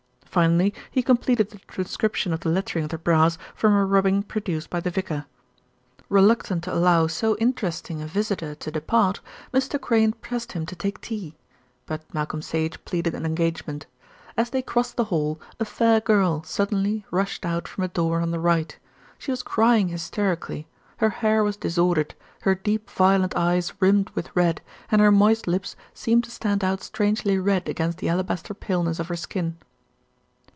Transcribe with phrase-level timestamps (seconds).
[0.33, 4.69] Finally he completed the transcription of the lettering of the brass from a rubbing produced
[4.69, 5.25] by the vicar.
[6.07, 9.19] Reluctant to allow so interesting a visitor to depart,
[9.53, 9.77] Mr.
[9.77, 11.35] Crayne pressed him to take tea;
[11.85, 13.87] but Malcolm Sage pleaded an engagement.
[14.37, 18.31] As they crossed the hall, a fair girl suddenly rushed out from a door on
[18.31, 18.79] the right.
[19.17, 20.65] She was crying hysterically.
[20.99, 25.75] Her hair was disordered, her deep violet eyes rimmed with red, and her moist lips
[25.93, 29.57] seemed to stand out strangely red against the alabaster paleness of her skin.